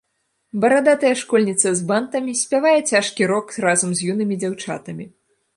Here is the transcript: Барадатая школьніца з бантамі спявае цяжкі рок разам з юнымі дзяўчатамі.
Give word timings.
Барадатая 0.61 1.11
школьніца 1.21 1.69
з 1.81 1.85
бантамі 1.91 2.33
спявае 2.41 2.73
цяжкі 2.91 3.31
рок 3.33 3.47
разам 3.67 3.89
з 4.01 4.11
юнымі 4.15 4.35
дзяўчатамі. 4.47 5.05